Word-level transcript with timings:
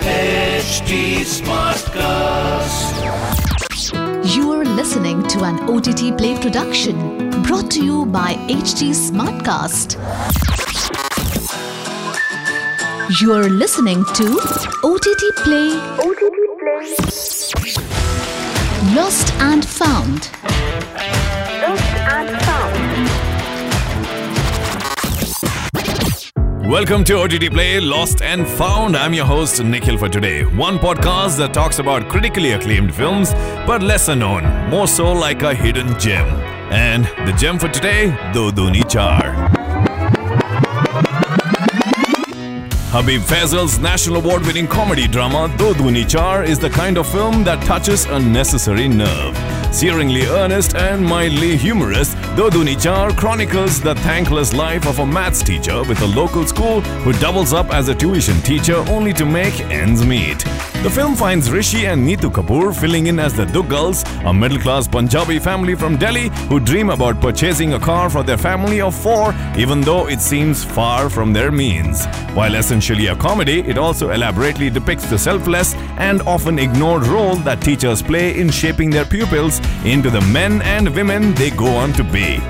HT 0.00 1.22
Smartcast. 1.22 1.94
You 4.34 4.50
are 4.50 4.64
listening 4.64 5.22
to 5.28 5.44
an 5.44 5.60
OTT 5.70 6.18
Play 6.18 6.36
production 6.36 7.30
brought 7.42 7.70
to 7.70 7.84
you 7.84 8.06
by 8.06 8.34
HT 8.48 8.90
Smartcast. 8.90 9.96
You 13.20 13.32
are 13.32 13.48
listening 13.48 14.04
to 14.04 14.40
OTT 14.82 15.22
Play 15.44 15.78
OTT 16.02 16.38
Play 16.58 16.86
Lost 18.96 19.32
and 19.34 19.64
Found. 19.64 20.30
Welcome 26.70 27.02
to 27.06 27.16
OTT 27.18 27.50
Play 27.50 27.80
Lost 27.80 28.22
and 28.22 28.46
Found. 28.46 28.96
I'm 28.96 29.12
your 29.12 29.24
host, 29.24 29.60
Nikhil, 29.60 29.98
for 29.98 30.08
today. 30.08 30.44
One 30.44 30.78
podcast 30.78 31.36
that 31.38 31.52
talks 31.52 31.80
about 31.80 32.08
critically 32.08 32.52
acclaimed 32.52 32.94
films, 32.94 33.34
but 33.66 33.82
lesser 33.82 34.14
known, 34.14 34.44
more 34.70 34.86
so 34.86 35.12
like 35.12 35.42
a 35.42 35.52
hidden 35.52 35.98
gem. 35.98 36.28
And 36.70 37.06
the 37.26 37.32
gem 37.36 37.58
for 37.58 37.66
today, 37.66 38.10
Do 38.32 38.52
Dooni 38.52 38.82
Chaar. 38.82 39.34
Habib 42.92 43.22
Faisal's 43.22 43.80
national 43.80 44.18
award 44.18 44.46
winning 44.46 44.68
comedy 44.68 45.08
drama 45.08 45.52
Do 45.58 45.74
Dooni 45.74 46.04
Chaar 46.04 46.46
is 46.46 46.60
the 46.60 46.70
kind 46.70 46.98
of 46.98 47.08
film 47.10 47.42
that 47.42 47.60
touches 47.64 48.04
a 48.04 48.20
necessary 48.20 48.86
nerve. 48.86 49.59
Searingly 49.70 50.26
earnest 50.26 50.74
and 50.74 51.04
mildly 51.04 51.56
humorous, 51.56 52.14
Do 52.34 52.50
Dooni 52.50 52.74
Chaar 52.74 53.16
chronicles 53.16 53.80
the 53.80 53.94
thankless 53.94 54.52
life 54.52 54.84
of 54.86 54.98
a 54.98 55.06
maths 55.06 55.44
teacher 55.44 55.82
with 55.84 56.00
a 56.02 56.06
local 56.06 56.44
school 56.44 56.80
who 56.80 57.12
doubles 57.14 57.52
up 57.52 57.72
as 57.72 57.88
a 57.88 57.94
tuition 57.94 58.40
teacher 58.42 58.84
only 58.88 59.12
to 59.12 59.24
make 59.24 59.60
ends 59.70 60.04
meet. 60.04 60.44
The 60.82 60.88
film 60.88 61.14
finds 61.14 61.50
Rishi 61.50 61.84
and 61.84 62.08
Neetu 62.08 62.32
Kapoor 62.32 62.74
filling 62.74 63.08
in 63.08 63.18
as 63.18 63.34
the 63.34 63.44
Duggals, 63.44 64.02
a 64.24 64.32
middle 64.32 64.58
class 64.58 64.88
Punjabi 64.88 65.38
family 65.38 65.74
from 65.74 65.98
Delhi 65.98 66.30
who 66.48 66.58
dream 66.58 66.88
about 66.88 67.20
purchasing 67.20 67.74
a 67.74 67.78
car 67.78 68.08
for 68.08 68.22
their 68.22 68.38
family 68.38 68.80
of 68.80 68.94
four, 68.94 69.34
even 69.58 69.82
though 69.82 70.08
it 70.08 70.22
seems 70.22 70.64
far 70.64 71.10
from 71.10 71.34
their 71.34 71.52
means. 71.52 72.06
While 72.32 72.54
essentially 72.54 73.08
a 73.08 73.14
comedy, 73.16 73.60
it 73.60 73.76
also 73.76 74.08
elaborately 74.10 74.70
depicts 74.70 75.04
the 75.10 75.18
selfless 75.18 75.74
and 75.98 76.22
often 76.22 76.58
ignored 76.58 77.06
role 77.06 77.36
that 77.44 77.60
teachers 77.60 78.00
play 78.00 78.40
in 78.40 78.50
shaping 78.50 78.88
their 78.88 79.04
pupils 79.04 79.60
into 79.84 80.08
the 80.08 80.22
men 80.32 80.62
and 80.62 80.94
women 80.96 81.34
they 81.34 81.50
go 81.50 81.66
on 81.66 81.92
to 81.92 82.04
be. 82.04 82.40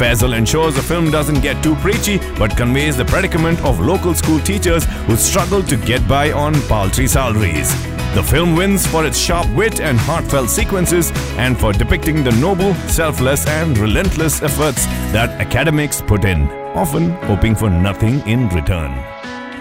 Faisal 0.00 0.34
ensures 0.34 0.74
the 0.74 0.82
film 0.82 1.10
doesn't 1.10 1.42
get 1.42 1.62
too 1.62 1.74
preachy 1.74 2.18
but 2.38 2.56
conveys 2.56 2.96
the 2.96 3.04
predicament 3.04 3.60
of 3.62 3.80
local 3.80 4.14
school 4.14 4.40
teachers 4.40 4.84
who 5.06 5.14
struggle 5.14 5.62
to 5.62 5.76
get 5.76 6.08
by 6.08 6.32
on 6.32 6.54
paltry 6.62 7.06
salaries. 7.06 7.70
The 8.14 8.22
film 8.22 8.56
wins 8.56 8.86
for 8.86 9.04
its 9.04 9.18
sharp 9.18 9.46
wit 9.54 9.82
and 9.82 9.98
heartfelt 9.98 10.48
sequences 10.48 11.12
and 11.36 11.60
for 11.60 11.74
depicting 11.74 12.24
the 12.24 12.32
noble, 12.32 12.72
selfless, 12.88 13.46
and 13.46 13.76
relentless 13.76 14.40
efforts 14.40 14.86
that 15.12 15.38
academics 15.38 16.00
put 16.00 16.24
in, 16.24 16.48
often 16.74 17.10
hoping 17.28 17.54
for 17.54 17.68
nothing 17.68 18.26
in 18.26 18.48
return. 18.48 18.92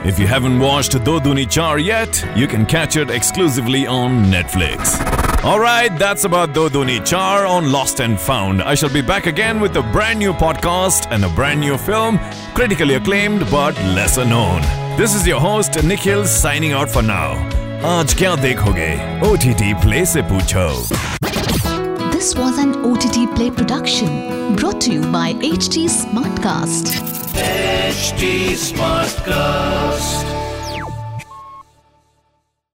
If 0.06 0.18
you 0.18 0.26
haven't 0.28 0.58
watched 0.60 0.94
Do 0.94 1.20
Dooni 1.20 1.48
Chaar 1.48 1.84
yet, 1.84 2.26
you 2.38 2.48
can 2.48 2.66
catch 2.66 2.96
it 2.96 3.10
exclusively 3.10 3.86
on 3.86 4.24
Netflix. 4.28 5.19
Alright, 5.44 5.98
that's 5.98 6.26
about 6.26 6.54
Do 6.54 6.70
Dooni 6.70 7.00
Chaar 7.00 7.48
on 7.48 7.72
Lost 7.72 8.02
and 8.02 8.20
Found. 8.20 8.62
I 8.62 8.76
shall 8.76 8.90
be 8.92 9.02
back 9.02 9.26
again 9.26 9.62
with 9.62 9.74
a 9.78 9.82
brand 9.82 10.20
new 10.20 10.34
podcast 10.34 11.08
and 11.12 11.24
a 11.24 11.30
brand 11.30 11.62
new 11.62 11.78
film, 11.78 12.20
critically 12.54 12.96
acclaimed 12.96 13.50
but 13.50 13.74
lesser 13.96 14.26
known. 14.26 14.62
This 14.98 15.16
is 15.16 15.26
your 15.26 15.40
host 15.40 15.82
Nikhil 15.82 16.26
signing 16.26 16.74
out 16.74 16.90
for 16.90 17.02
now. 17.02 17.38
आज 17.86 18.14
क्या 18.20 18.36
देखोगे? 18.36 18.90
OTT 19.30 19.74
Play 19.82 20.06
से 20.06 20.22
पूछो. 20.32 20.68
This 22.12 22.36
was 22.36 22.60
an 22.66 22.76
OTT 22.92 23.26
Play 23.36 23.50
production 23.50 24.56
brought 24.58 24.82
to 24.82 24.92
you 24.92 25.02
by 25.18 25.34
HT 25.54 25.88
Smartcast. 25.88 26.94
HT 27.48 28.58
Smartcast. 28.68 29.69